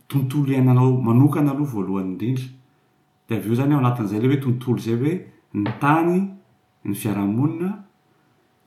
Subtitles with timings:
[0.09, 2.45] tontolo iananao manokana aloa voalohany indrindra
[3.31, 5.15] daveo zany ao anatin'izay ley hoe tontolo zay hoe
[5.63, 6.17] ny tany
[6.89, 7.71] ny fiarahamonina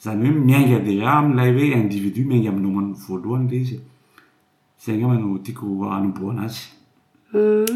[0.04, 3.78] zany hoe miainga de a amilay hoe individu miainga ami'ny nomany voalohany le izy
[4.84, 5.66] zay gnamano tiako
[5.98, 6.64] anomboa an'azy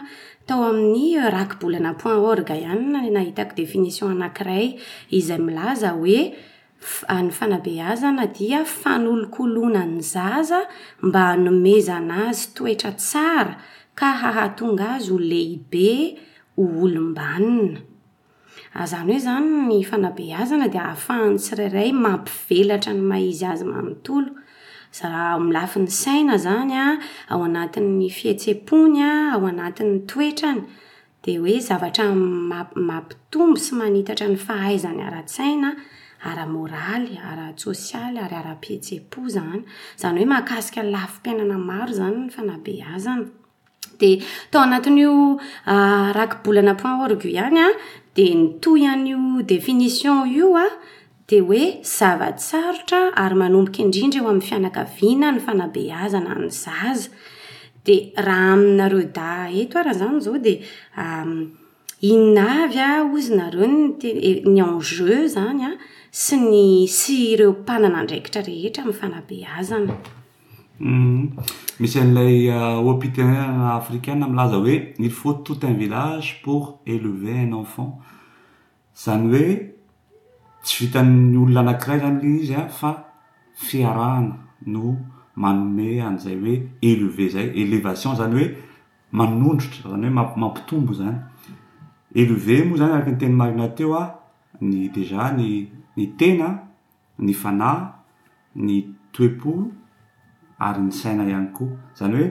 [0.48, 1.04] tao amin'ny
[1.38, 2.86] rakibolana point org ianyn
[3.20, 4.66] nahitako definition anakiray
[5.20, 6.20] izay milaza oe
[7.08, 10.62] Ah, ny fanabeazana dia fanolokolona ny zaza
[11.02, 13.54] mba nomezana azy toetra tsara
[14.00, 15.90] ka hahatonga azy olehibe
[16.58, 17.80] o olombanina
[18.82, 24.32] azany ah, hoe zany ny fanabeazana di ahafahany sirairay mampivelatra ny maizy azy manotolo
[24.98, 26.88] zarah mlafi ny saina zany a
[27.32, 30.62] ao anatin'ny fihetsepony a ao anatin toetrany
[31.24, 32.06] de hoe zavatra
[32.90, 35.70] mampitombo sy manitatra ny fahaizany ara-saina
[36.26, 39.62] raray aratssiay ary arapietsepo zany
[39.98, 43.26] izanyhoe mahakasikalafm-piainana maro zany n fanabeazana
[44.00, 44.04] d
[44.52, 47.70] taoanatn'orakbolanapo ah, org ihany ah, a
[48.16, 50.66] de nitoy anyo definition io a
[51.30, 51.62] de oe
[51.96, 57.10] zavatsarotra ary manomboka indrindra eo amn'ny fianakaviana ny fanabeazana ny zaza
[57.86, 57.96] de
[58.28, 59.30] raha aminareo da
[59.62, 60.54] eto araha zany zao de
[60.98, 61.28] ah,
[62.14, 63.66] inavya ozynareo
[64.46, 65.72] ny angeu zany a
[66.12, 69.94] sy ny sy ireo mpanana ndraikitra rehetra mny fanabe azana
[70.80, 71.30] mhm.
[71.80, 77.54] misy an'ilay oampitenea euh, afrikaine mlaza hoe il faut toute un village pour elever un
[77.54, 78.02] enfant
[78.94, 79.56] zany hoe
[80.64, 82.92] tsy vitany olona anakiray zany n izy a fa
[83.56, 84.36] fiarahana
[84.68, 84.98] no
[85.36, 88.52] manome an'izay hoe elever zay elevation zany hoe
[89.14, 91.22] manondrotra zany oe mampitombo zany
[92.16, 94.20] eleve moa zany araky ny teny marinateo
[94.62, 96.52] ny deà ny tena
[97.18, 97.72] ny fana
[98.66, 98.78] ny
[99.14, 99.54] toepo
[100.66, 102.30] ary ny saina ihany koa zany hoe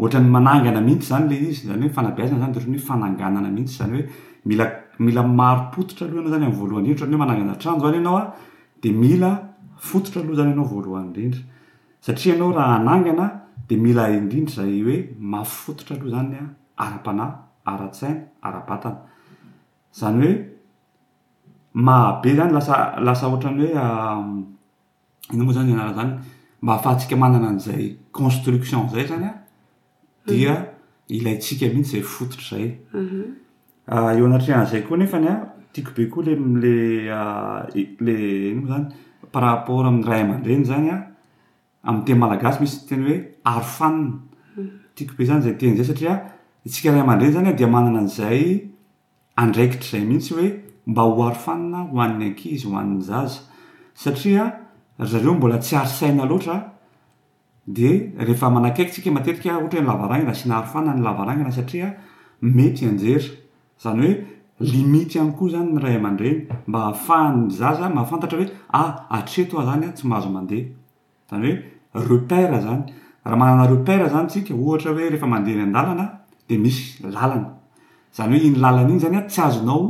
[0.00, 8.90] ohatra'ny manangana mihitsy zany le izy zanyoefanaanzanydeayoefananga mihty zanyoemila maro pototra alohnaozany ay volohyoeanaaatao nyanaoade
[9.02, 9.30] mila
[9.88, 11.38] fototraaloha zany anao voalohanyidrindr
[12.12, 13.26] atria anao rahaanangana
[13.68, 14.96] de mila indrindry zay oe
[15.32, 16.36] mao fototraaloa zany
[16.86, 17.26] arapana
[17.72, 18.96] arasina
[21.72, 24.22] mahbe zany lasa ohtranyhoe ah,
[25.32, 26.20] iny moa zany anara zany
[26.62, 29.34] mba hafahatsika manana an'zay construction zay zany an
[30.26, 30.66] dia mhm.
[31.08, 34.84] ilatsika mihitsy zay fototrzayeoaatrehanzay mhm.
[34.84, 37.64] ah, koa nefanya tiako be koa leleleiny ah,
[38.60, 38.86] moa zany
[39.32, 41.02] parrapportamiy ray aman-dreny zany an
[41.84, 43.18] am tea malagasy misy teny hoe
[43.52, 44.18] aro fanina
[44.56, 44.68] mhm.
[44.94, 46.14] tiakobe zany zaytezay satria
[46.66, 48.42] tsikaraha amandreny zany di manana anzay
[49.44, 50.46] andraikitryzay mihitsy
[50.90, 54.44] mba hoarofanina hoannyankiy hoanny zaaaia
[55.04, 56.56] areo mbola tsy arisaina loata
[57.76, 57.88] de
[58.32, 61.38] efamanakaiky tsika maeikahanyaanna nafananaaaey
[62.90, 64.12] anjezany oe
[64.72, 66.38] limity an koa zany nyramandreny
[66.68, 71.60] mba ahafahanynyzaza mahafantataoeareoany ah, tsy mahazoandeyoeep
[72.00, 72.54] ahepr
[74.20, 78.92] anysaohaae eamandeh adanadyenyniny anyy
[79.44, 79.84] aoao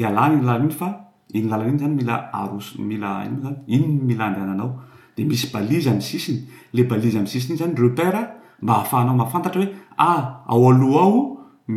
[0.00, 0.88] alana ylal iny fa
[1.34, 3.10] inylalana iny zany mila aro mila
[3.42, 4.70] zany inyy mila andriananao
[5.16, 6.40] de misy baliza am sisiny
[6.72, 8.22] le baliza am sisiny iny zany repere
[8.62, 11.20] mba hahafahnao mahafantatra hoe a ah, ao aloha ao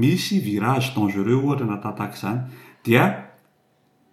[0.02, 2.40] misy virage dangereux ohatra natahtahaky zany
[2.86, 3.04] dia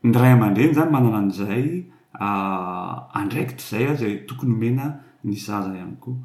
[0.02, 1.84] ny ray aman-dreny zany manana an'izay
[2.20, 4.86] ah, andraiki ty zay aza tokony omena
[5.24, 6.16] ny zaza ihany koa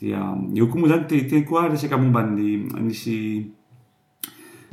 [0.00, 0.18] dia
[0.58, 3.14] eo koa moa zany tete koa resaka mombannynisy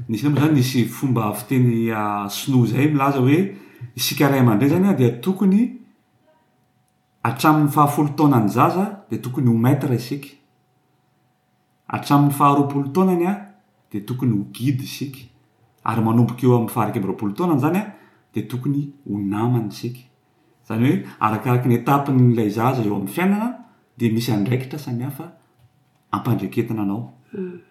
[0.10, 3.40] nisy na moa zany nisy fomba vy teny ah, sinoa zay milaza hoe
[4.00, 5.62] isikaray aman-dre zany ah, a de tokony
[7.24, 10.30] atram'ny fahafolo taoanany zaza de tokony homatra isika
[11.94, 13.48] atraminny faharoapolo taonany ah, a
[13.92, 15.20] de tokony ho gidy isika
[15.84, 17.90] ary manomboka eo amy faharikeboapoo tonany zany an
[18.34, 20.02] de tokony ho namany sika
[20.68, 23.48] zany hoe arakaraky ny etapinylay zaza eo amn'ny fiainana
[24.00, 25.26] de misy andraikitra samihafa
[26.12, 27.71] ampandrekentina anao hmm.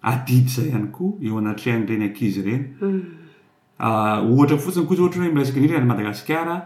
[0.00, 3.00] adidy zay ihany koa eo anatrehany reny ankizy ireny mm.
[3.86, 6.56] ah, ohatra fotsiny koa ta ohata ho hoe milaeska nyily ny madagasikara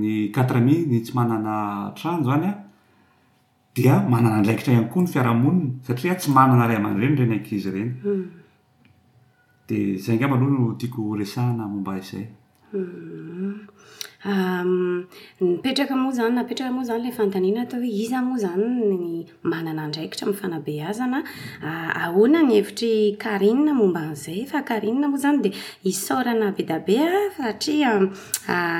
[0.00, 1.56] ny quatremill ny tsy manana
[1.98, 2.52] trano zany a
[3.76, 7.92] dia manana anlaikitra ihany koa ny fiarahamonina satria tsy manana ray aman-ireny reny ankizy ireny
[8.04, 8.24] mm.
[9.68, 12.26] dea zay ngamba aloha no tiako hresahna momba izay
[12.72, 13.68] mm.
[14.28, 19.86] nipetraka moa izany napetraka moa izany lay fantanina atao hoe iza moa zany ny manana
[19.88, 21.20] ndraikitra aminy fanabeazana
[22.04, 22.90] ahoanany hevitra
[23.22, 25.52] karina momba nizay fa karina moa izany dia
[25.84, 27.76] isaorana be dabea satri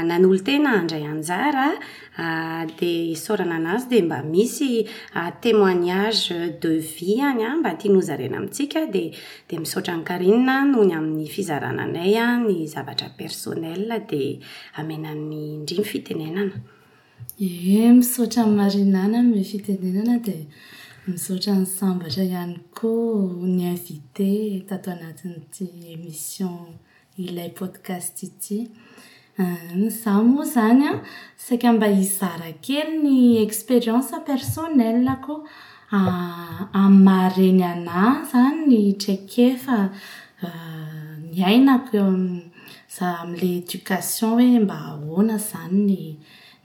[0.08, 1.72] nanolo-tena andray anjaraa
[2.18, 4.86] Ah, dia saorana an'azy dia mba misy
[5.18, 9.04] ah, temoignage de vie iany a ah, mba tianozarena amintsika di
[9.48, 14.40] dia misaotra ny karinina noho ny amin'ny fizarananay a ny zavatra personel dia
[14.80, 16.54] amenany indrimy fitenenana
[17.48, 20.40] eeh misaotra n marinana mi fitenenana dia
[21.10, 24.26] misaotra ny sambatra ihany koa ny invite
[24.68, 25.64] tatao anatin'ity
[25.94, 26.56] emission
[27.24, 28.58] ilay podcast ity
[29.88, 31.00] zah moa zanya
[31.36, 35.34] saika mba hizarakely ny experiensa personelko
[35.90, 39.78] amnny ah, mahrenyana zany ny trake fa
[40.46, 40.92] ah,
[41.32, 42.06] niainakoa
[43.08, 46.16] amla edocation hoe mba ahoana zany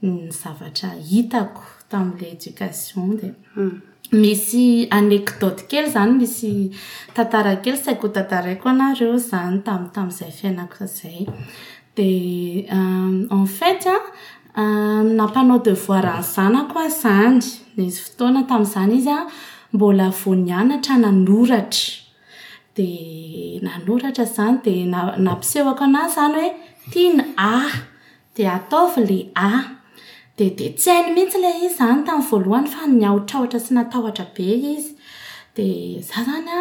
[0.06, 3.74] nn zavatra hitako tami'la edication di hmm.
[4.22, 4.66] misy
[5.00, 6.48] anekdote kely zany misy
[7.18, 11.20] tantarakely saiko ho tantaraiko anareo zany tami tamiizay fiainako zay
[11.96, 17.38] de euh, en faita euh, euh, nampanao de voiranyzana ko a zany
[17.84, 19.26] izy fotoana tamin'izany izy a
[19.72, 22.00] mbola voanianatra nanoratra
[22.76, 22.88] di
[23.66, 24.86] nanoratra zany dia
[25.18, 26.52] anampisevako an'azy izany hoe
[26.92, 27.20] tiany
[27.52, 27.54] a
[28.34, 29.52] dia ataovy la a
[30.36, 34.48] de de tsy hainy mihitsy lay izy zany tamin'ny voalohany fa niaotraotra sy natahotra be
[34.76, 34.90] izy
[35.56, 36.60] dia za zany a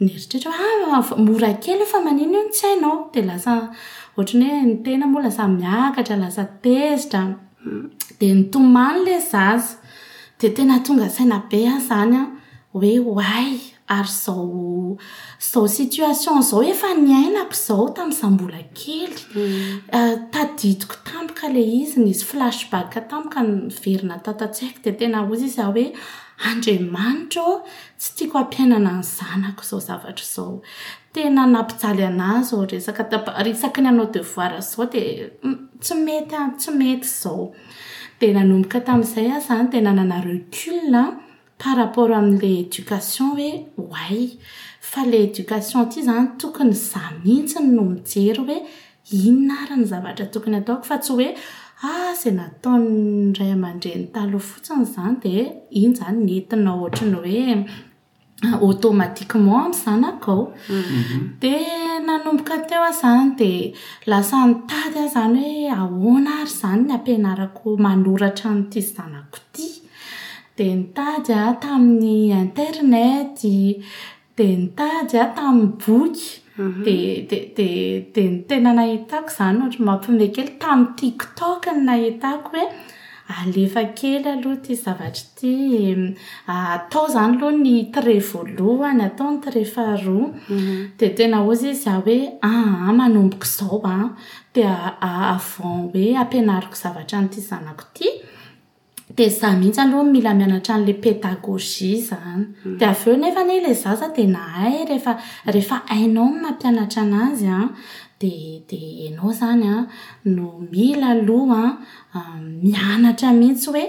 [0.00, 3.54] heitrhmbora ah, kely fa manina ntsy ainao dia lasa
[4.16, 7.22] ohtrany hoe ny tena molasa miakatra lasa tezitra
[8.20, 9.76] dia nytomany la zazy
[10.40, 12.22] dia tena tonga sainabea zanya
[12.74, 13.50] hoe oay
[13.98, 14.98] ary zao
[15.50, 19.48] zao situation zao efa niainapo izao tami'iza mbora kely mm.
[19.98, 25.68] ah, tadidiko tamoka la izy nyizy flashbagka tamoka nyverina tataotsy aiko di tena ozy izya
[25.74, 25.86] oe
[26.50, 27.46] andriamanitro
[27.98, 30.60] tsy tiako hampiainana ny zanako izao zavatra izao
[31.12, 33.02] tena nampijaly an'azyo resaka
[33.40, 37.52] a-resaky ny anao devoira zao dia mm, tsy metya tsy mety izao
[38.20, 41.02] dia nanomboka tamin'izay a zany dia nanana recula
[41.58, 44.22] par rapport ami'la edication hoe hoay
[44.90, 48.58] fa la edication ty izany tokony izaho mihitsy ny nomojery hoe
[49.22, 51.28] i mina ra ny zavatra tokony ataoko fa tsy oe
[51.86, 55.44] ahzay nataonray mandre ny taloha fotsiny izany dia
[55.80, 60.42] iny izany nentinao otra ny hoe automatikement amin' zanakoao
[60.78, 61.22] mhm.
[61.42, 63.72] dia nanomboka teo a izany dia
[64.10, 69.66] lasa ny tady a izany hoe ahona ary izany ny ampianarako manoratra nity zanako ity
[70.56, 73.72] dia nitady a tamin'ny internet dia
[74.60, 76.26] ni tajy a tamin'ny boky
[76.58, 77.70] di di di
[78.12, 82.64] dia ny tena na itako izany ohatra mampfime kely tami'y tiktok ny na itako hoe
[83.40, 85.54] alefa kely aloha ity zavatra ity
[86.54, 90.26] atao izany aloha ny tre voalohany atao notrefaroa
[90.98, 91.16] dia mhm.
[91.18, 92.16] tena oza izy ah, ah, a hoe
[92.50, 93.96] aa manomboko izao a
[94.54, 94.62] di
[95.36, 98.08] avon hoe ampianariko zavatra anyity zanako ity
[99.18, 102.76] dia izaho mihitsy alohan mila mianatra an'la pedagozia izany mm.
[102.78, 105.12] dia avy eo nefa ni lay zah za dia na hay eea
[105.54, 107.68] rehefa ainao aminampianatra an'azy an ah,
[108.20, 108.34] di
[108.68, 109.84] dia anao izany a ah,
[110.36, 111.64] no mila aloha
[112.14, 113.84] a ah, mianatra mihitsy hoe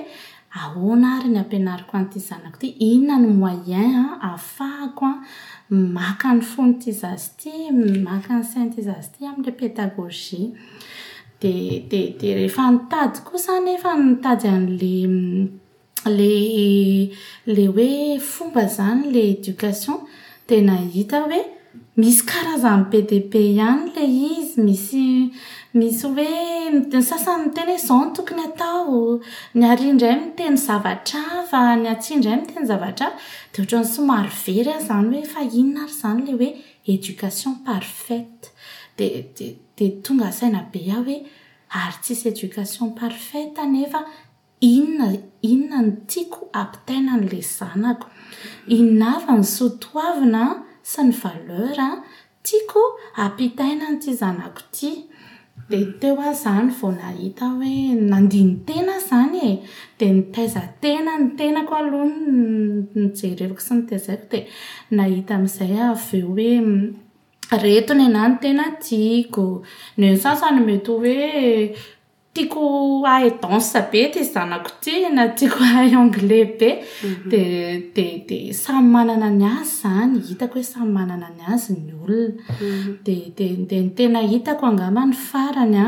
[0.63, 5.17] ahoana ary ny ampianariko an'itya zanako ity inona ny moyen a ahafahako an
[5.97, 10.49] maka ny fony ity zasy ity maka ny sain ty zazy ity amin'ilay pedagozia
[11.41, 14.81] di rehefa nitady kosany efa nitady ianyla
[16.17, 16.19] l
[17.55, 17.89] la hoe
[18.31, 19.97] fomba izany la edication
[20.49, 21.39] dia nahita hoe
[22.01, 25.03] misy karazany be d b ihany lay izy misy
[25.79, 26.27] misy hoe
[26.91, 28.99] ny sasan'nynyteny izao no tokony atao
[29.57, 33.17] ny arindray miteny zavatra ava nyatsindray miteny zavatra ava
[33.53, 38.47] dia ohatran'nysomaro very a izany hoe efa inona ary izany lay oe edication parfaite
[38.97, 39.37] dd
[39.79, 41.15] d tonga asaina be ah hoe
[41.81, 43.99] ary tsisy edication parfaita nefa
[44.75, 45.07] inona
[45.51, 48.07] inona no tiako ampitaina n'lay zanako
[48.77, 50.43] inna afa ny sotoavina
[50.91, 51.89] sy ny valeur a
[52.47, 52.81] tiako
[53.25, 54.89] ampitaina no itya zanako iti
[55.69, 57.73] dia teo ao izany vao nahita hoe
[58.11, 59.51] nandinytena izany e
[59.97, 62.23] dia nitaizantena ny tenako alohany
[63.01, 64.43] nijerevako sy nitazaiko dia
[64.99, 66.49] nahita min'izay a avyeo hoe
[67.57, 69.63] retony iana ny tena tiako
[69.97, 71.75] nesasany mety hoe
[72.33, 76.69] tiako hai dans be ty zanako ty na tiako hay anglais be
[77.27, 81.93] di di di samy manana ny azy any hitako hoe samy manana ny azy ny
[82.03, 82.91] olona mhm.
[83.05, 83.07] d
[83.39, 83.47] de
[83.81, 85.87] ny tena hitako angama ny farany a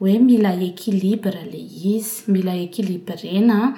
[0.00, 1.60] hoe mila equilibre le
[1.94, 3.76] izy mila equilibre renaan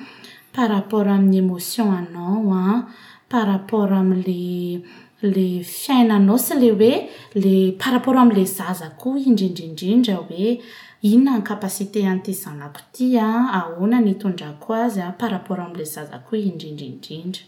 [0.55, 2.77] parrapport amin'y emotion anao an
[3.31, 4.43] parapport amle
[5.25, 7.09] le fiainanosy lay hoe
[7.41, 10.61] ley par rapport ami'lay zaza koa indrindrindrindra hoe
[11.11, 13.29] inona ah, ny kapasité an'ity zanapo ity a
[13.59, 17.43] ahona ny itondrakoa azy a ah, par rapport amilay zaza koa indrindrindrindra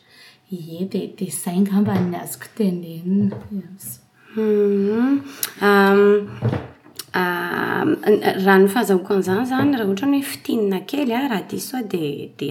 [0.58, 3.62] ie di dia zay ngambany azoko tenenna mhm.
[7.18, 7.80] Ah,
[8.44, 11.82] raha ny fahazahokoanzany zany raha ohatra ny hoe fitinina kely a ah, raha so ah,
[11.92, 12.46] dede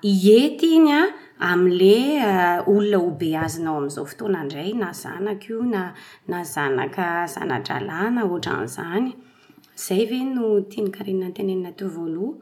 [0.10, 1.02] oeiety iny a
[1.40, 5.84] amin'le eh, olona ho be azonao amin'izao fotoana indray na zanaka io na
[6.32, 9.06] na zanaka zana-dralana ohatra n'izany
[9.78, 12.38] izay ve no tenykarenina ntenenina to voaloha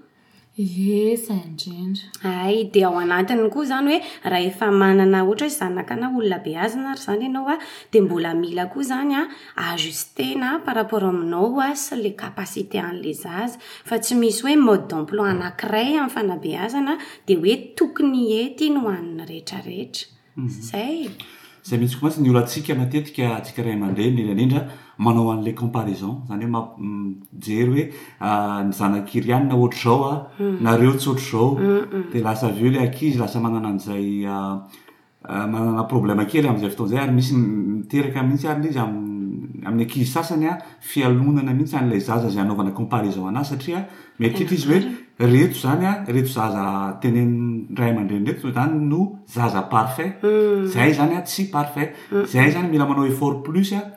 [0.58, 4.00] esa idrindra ay dea ao anatiny koa izany hoe
[4.32, 7.58] raha efa manana ohatra hoe zanaka na olona beazana ary izany ianao a
[7.92, 9.26] de mbola mila koa izany a
[9.74, 14.86] azustena par rapport aminao a sy le capasité an'le zaza fa tsy misy hoe mode
[14.90, 16.94] d'emploit anakiray amin'ny fanabeazana
[17.26, 20.06] dia oe tokony ety no han'ny rehetrarehetra
[20.40, 20.50] mhm.
[20.70, 20.98] zay
[21.68, 24.62] zay mihtsy ko atsy ny olo atsika matetika atsika rahayamandre idrendraindrindra
[25.06, 27.86] manao an'lay comparaison zanyhoe mijery hoe
[28.20, 30.54] ah, nyzana-kiryanna atrzaoa mm.
[30.68, 32.06] nareotsy otzao mm, mm.
[32.14, 37.12] di lasa aveo le akiz lasa manananzay manana ah, ah, problema kely amizay fotaozay ary
[37.20, 42.72] misy miteraka amhitsy ary izy amin'ny akizy sasany a fialonana mihitsy alay zaza zay anaovana
[42.80, 43.88] comparaison anazy sara
[44.44, 44.64] itriz
[45.20, 50.70] reto zanya reto zaza teneniray amandreindreky zanyno zaza parfatzay hmm.
[50.70, 52.94] zany tsyzayzanymila hmm.
[52.94, 53.30] manaoeous ma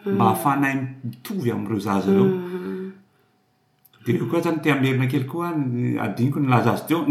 [0.04, 0.20] hmm.
[0.20, 0.74] ahafanay
[1.04, 7.04] mitovy amreo zaa reodeeoo zan temerina kely koinkon ateo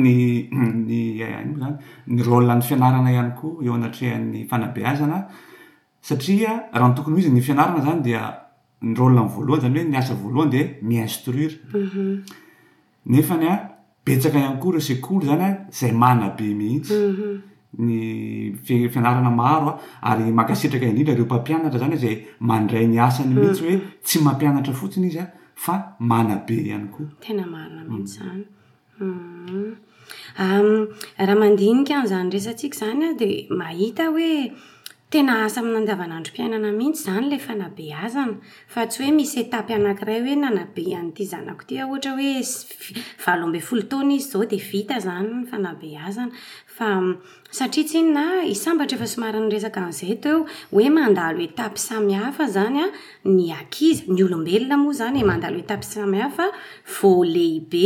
[2.07, 5.19] nrlny fianarana hany ko eo aatreha'yfanabeazna
[6.01, 8.13] satria rahnotokony hizy ny fianarana zany di
[8.81, 10.67] nyrlvoalohany zanyhoe naavolohn dem
[14.15, 17.33] etaka ihany koa reo sekolo zany a izay mana be mihitsy mhm.
[17.85, 17.99] ny
[18.91, 22.15] fianarana maro a ary makasitraka indindla reo mpampianatra zany zay
[22.51, 23.41] mandray ny asany mhm.
[23.41, 25.27] mihitsy hoe tsy mampianatra fotsiny izy a
[25.65, 28.43] fa mana be ihany koatenarnmtsy zany
[29.11, 29.69] mhm.
[31.27, 34.29] raha mandinika ami'izany resantsika izany a dia mahita hoe
[35.09, 38.35] tena asa aminandavan'androm-piainana mihitsy zany lay fanabe azana
[38.73, 43.61] fa tsy hoe misy etapy anankiray hoe nanabe an'ity zanako itya ohatra hoe valo ambe
[43.69, 46.35] folo taona izy zao di vita izany ny fanabe azana
[46.75, 47.09] fa mm,
[47.59, 50.39] satria tsy iny na hisambatra efa somarany resaka n'izay to eo
[50.75, 52.85] hoe mandalo etapy samihafa zany a
[53.35, 56.45] ny akiza ny olombelona moa zany mandalo etapy samihafa
[56.99, 57.85] voalehibe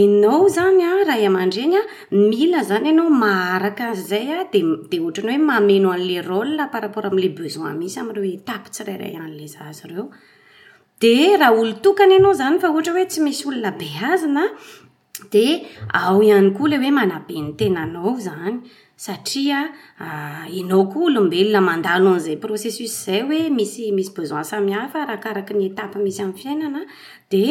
[0.02, 1.82] enao zany ah, ah, ah, raha mandrenya
[2.12, 7.04] mila zany anao maharaka azay a de ohranyoe mameno alala
[7.76, 8.42] nisyeaaleode
[11.42, 14.44] raha olotokany anao zany fa ohatra oe tsy misy olona beazina
[15.32, 18.56] de ao ihany koa ley hoe manabe ny tenanao zany
[19.06, 19.60] satria
[20.60, 25.64] enao ah, koa lombelona mandalo anizay procesis zay hoe misy misy bezoin samihafa rahakaraky ny
[25.72, 26.82] etapa misy amin'ny fiainana
[27.32, 27.44] de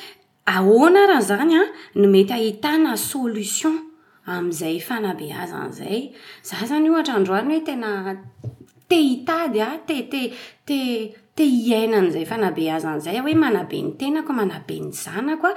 [0.46, 1.62] aoana raha zanya
[1.94, 3.78] no mety ahitana solition
[4.26, 8.16] amzay fanabe azanzay za zany oatrandrany hoe tena
[8.88, 9.78] te itadya
[10.66, 15.54] te iaina nzay fanabe azanzayoe manabe nytenako manabe ny zanakoa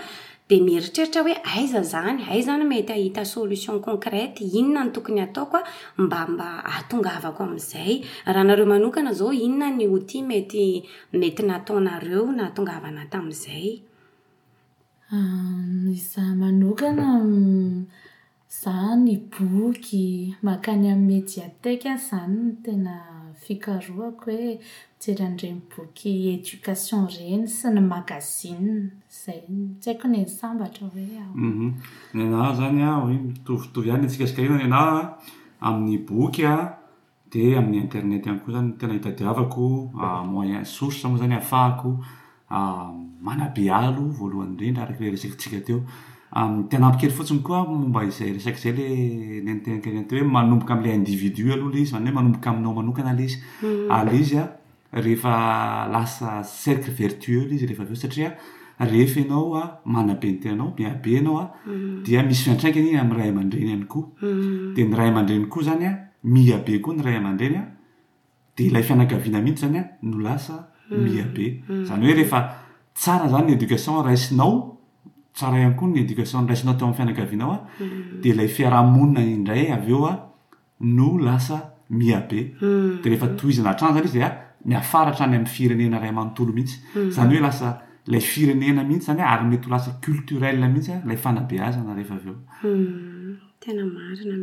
[0.52, 5.58] da mieritreritra hoe aiza izany ai zany mety ahita solition concrety inona no tokony ataoko
[5.58, 7.94] a mba mba aatongavako amin'izay
[8.26, 10.64] raha nareo manokana zao inona ny hoti mety
[11.20, 13.68] mety nataonareo nahatongavana tamin'izay
[15.98, 17.86] iza manokana mm,
[18.62, 20.08] zao ny boky
[20.48, 22.96] makany amin'n mediateka izany n tena
[23.48, 24.58] fikaroako hoe
[25.06, 28.74] mijera nireni boky edocation ireny sy ny magazine
[29.22, 31.72] zay mtsy haiko ny ny sambatra hoe a mhm.
[32.18, 35.02] nyna zany a n mitovitovy ihany ny antsika asikarina ny anaa
[35.68, 36.56] amin'ny boky a
[37.34, 39.66] dea amin'ny internet ihany koa zany tena hitadiavako
[40.34, 41.90] moyen soursa moa zany ahafahako
[43.28, 45.82] manabialo voalohany rindra araky ile resakytsika teo
[46.32, 53.28] tenampikely fotsiny koa momba izay resakzay le ntehoe manomboka amle individu aohale izy oe manombokinaooei
[54.22, 56.96] izyeascercre mm.
[57.00, 58.34] vertueul ieaaeefa
[58.80, 62.26] anaomanabe nytenanaomiabe anaodi mm.
[62.28, 64.74] misy fiantraikanyiny amyray mandreny ay koade mm.
[64.90, 65.92] nyray amandreny koa zanya
[66.24, 74.78] miabe koa nray madrenydiay fianakaina mihity zanyanoaiabezany hoe reeatsara zany neducation raisinao
[75.34, 78.22] tsara ihany ko nyedication nraisinao teo amin'ny fianagavianao a mm.
[78.24, 80.14] de lay fiarahamonina indray av eo a
[80.98, 81.58] no lasa
[81.90, 83.52] miabedeehto mm.
[83.52, 84.30] izana trana zany izy de
[84.66, 87.12] miafaratra any ami'y firenena ray manontolo mihitsy mm.
[87.16, 92.44] zany hoe aalay firenena mihitsy zany ary mety h lasa culturel mihitsya layfanabeazanaeaeenaina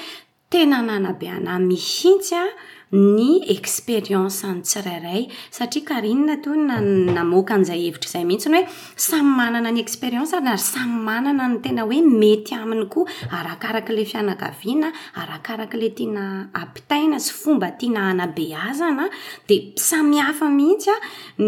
[0.49, 2.43] tena nanabe ana mihitsy a
[2.91, 5.21] ny ekxperiense ny tsirairay
[5.57, 6.75] satria karinona to na
[7.17, 8.71] namoaka n'izay hevitraizay mihitsy ny hoe
[9.07, 13.05] samy manana ny experiencer ary samy manana ny tena hoe mety aminy koa
[13.39, 14.89] arakaraka le fianakaviana
[15.21, 16.23] arakaraka le tiana
[16.57, 19.05] hampitaina sy fomba tiana anabe azana
[19.45, 20.95] dea samyhafa mihitsya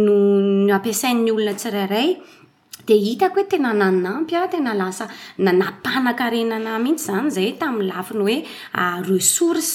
[0.03, 0.13] no
[0.67, 2.09] ny ampiasain'ny olona tsirairay
[2.87, 5.07] dia hitako hoe tena nanampy a tena lasa
[5.47, 8.37] nanapana-karenanay mihitsy zany izay tamin'ny lafiny hoe
[9.11, 9.73] ressourse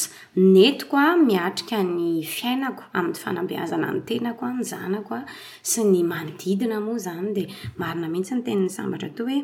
[0.55, 5.23] netyko a miatrika ny fiainako amin'ny fanambeazana ny tenako a ny zanako a
[5.71, 7.49] sy ny manodidina moa izany dia
[7.81, 9.39] marina mihitsy ny teniny sambatra toa hoe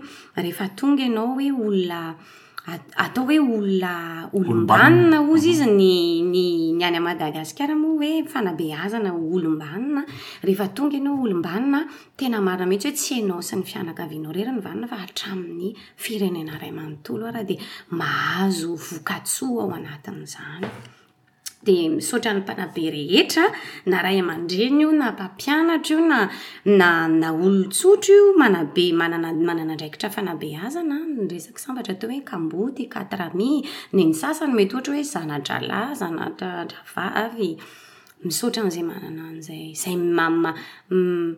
[0.44, 2.00] rehefa tonga ianao hoe olona
[2.96, 3.94] atao hoe olona
[4.38, 5.76] olombanina ozy izy mhm.
[5.78, 5.94] ny
[6.32, 6.46] ny
[6.78, 10.02] ny any amadagasikara moa oe fanabeazana olombanina
[10.46, 11.80] rehefa tonga anao olombanina
[12.18, 15.66] tena marina mihitsy hoe tsy anao sy ny fianaka vyno reri ny vanina fa hatramin'ny
[16.04, 17.62] firenena iray manontolo a raha dia
[18.00, 20.68] mahazo vokatsoa ao anatin'izany
[21.66, 23.44] de misaotra ny mpanabe rehetra
[23.90, 26.18] na ray aman-dreny io na mpampianatra io na
[26.80, 32.82] na na olontsotro io manabe manana manana ndraikitra fanabe azana nyresaky sambatra teo hoe kamboty
[32.94, 33.50] katrami
[33.94, 37.50] ny ny sasany mety ohatra hoe zanadrala zanadravavy
[38.26, 40.42] misaotra n'izay manana an'zay izay mam
[40.94, 41.28] mm,